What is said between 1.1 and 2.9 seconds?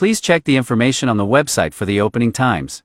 on the website for the opening times.